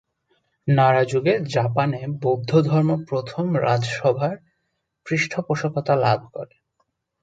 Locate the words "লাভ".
5.95-6.19